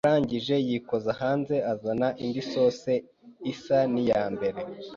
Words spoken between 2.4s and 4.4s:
sosi isa n’iya